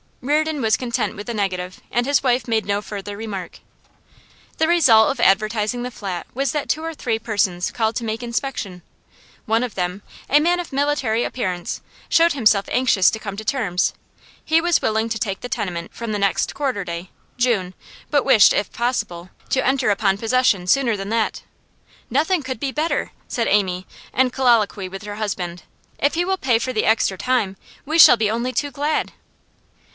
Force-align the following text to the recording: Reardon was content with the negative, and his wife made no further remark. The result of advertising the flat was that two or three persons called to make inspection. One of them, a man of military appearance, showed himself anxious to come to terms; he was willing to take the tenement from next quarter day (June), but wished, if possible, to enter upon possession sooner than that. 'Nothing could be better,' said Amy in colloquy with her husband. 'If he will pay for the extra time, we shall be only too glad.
Reardon 0.19 0.61
was 0.61 0.77
content 0.77 1.15
with 1.15 1.27
the 1.27 1.33
negative, 1.33 1.79
and 1.91 2.05
his 2.07 2.23
wife 2.23 2.47
made 2.47 2.65
no 2.65 2.81
further 2.81 3.17
remark. 3.17 3.59
The 4.57 4.67
result 4.67 5.11
of 5.11 5.19
advertising 5.19 5.81
the 5.83 5.91
flat 5.91 6.25
was 6.33 6.51
that 6.51 6.69
two 6.69 6.83
or 6.83 6.93
three 6.95 7.19
persons 7.19 7.71
called 7.71 7.95
to 7.97 8.03
make 8.03 8.23
inspection. 8.23 8.81
One 9.45 9.63
of 9.63 9.73
them, 9.75 10.01
a 10.29 10.39
man 10.39 10.59
of 10.59 10.73
military 10.73 11.23
appearance, 11.23 11.81
showed 12.07 12.33
himself 12.33 12.65
anxious 12.71 13.09
to 13.11 13.19
come 13.19 13.35
to 13.37 13.45
terms; 13.45 13.93
he 14.43 14.59
was 14.61 14.81
willing 14.81 15.07
to 15.09 15.19
take 15.19 15.41
the 15.41 15.49
tenement 15.49 15.93
from 15.93 16.11
next 16.11 16.55
quarter 16.55 16.83
day 16.83 17.09
(June), 17.37 17.73
but 18.09 18.25
wished, 18.25 18.53
if 18.53 18.71
possible, 18.71 19.29
to 19.49 19.65
enter 19.65 19.89
upon 19.91 20.17
possession 20.17 20.65
sooner 20.65 20.97
than 20.97 21.09
that. 21.09 21.43
'Nothing 22.09 22.41
could 22.41 22.59
be 22.59 22.71
better,' 22.71 23.11
said 23.27 23.47
Amy 23.47 23.85
in 24.15 24.31
colloquy 24.31 24.87
with 24.89 25.03
her 25.03 25.15
husband. 25.15 25.63
'If 25.99 26.13
he 26.15 26.25
will 26.25 26.37
pay 26.37 26.57
for 26.57 26.73
the 26.73 26.85
extra 26.85 27.17
time, 27.19 27.55
we 27.85 27.99
shall 27.99 28.17
be 28.17 28.31
only 28.31 28.51
too 28.53 28.71
glad. 28.71 29.13